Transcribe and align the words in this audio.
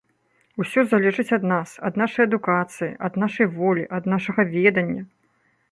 Усё 0.63 0.83
залежыць 0.93 1.33
ад 1.37 1.43
нас, 1.51 1.69
ад 1.89 1.99
нашай 2.03 2.23
адукацыі, 2.29 2.91
ад 3.09 3.13
нашай 3.27 3.47
волі, 3.61 3.83
ад 4.01 4.13
нашага 4.17 4.41
ведання. 4.57 5.03